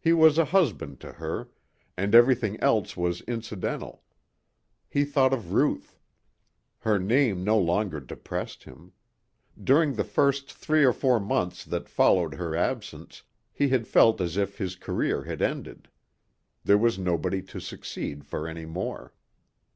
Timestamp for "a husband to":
0.38-1.12